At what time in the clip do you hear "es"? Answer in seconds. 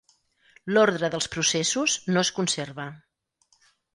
2.27-2.33